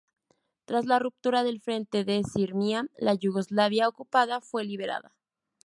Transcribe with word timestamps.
Tras 0.65 0.87
la 0.87 0.97
ruptura 0.97 1.43
del 1.43 1.61
frente 1.61 2.03
de 2.03 2.23
Sirmia, 2.23 2.87
la 2.97 3.13
Yugoslavia 3.13 3.87
ocupada 3.87 4.41
fue 4.41 4.63
liberada. 4.63 5.13